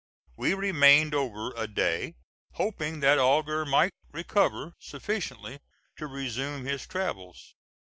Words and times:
We 0.35 0.55
remained 0.55 1.13
over 1.13 1.53
a 1.55 1.67
day, 1.67 2.15
hoping 2.53 3.01
that 3.01 3.19
Augur 3.19 3.65
might 3.67 3.91
recover 4.11 4.73
sufficiently 4.79 5.59
to 5.97 6.07
resume 6.07 6.65
his 6.65 6.87
travels. 6.87 7.53